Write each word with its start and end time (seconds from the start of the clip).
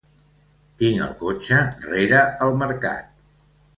Tinc 0.79 1.03
el 1.07 1.11
cotxe 1.21 1.59
rere 1.91 2.23
el 2.47 2.59
Mercat. 2.63 3.33